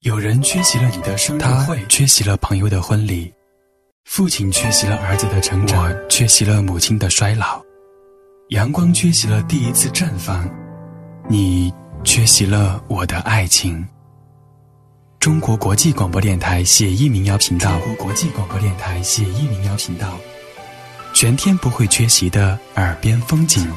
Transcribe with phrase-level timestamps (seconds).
[0.00, 3.30] 有人缺席了你的生日会，缺席了朋友的婚礼，
[4.06, 7.60] 父亲缺席了儿子的成长，缺席了母亲的衰老，
[8.48, 10.48] 阳光缺席了第一次绽放，
[11.28, 11.70] 你
[12.02, 13.86] 缺席了我的爱情。
[15.18, 20.18] 中国国际广播电台写意民谣频道，中国国际广播电台写意民谣频道，
[21.12, 23.70] 全天不会缺席的耳边风景。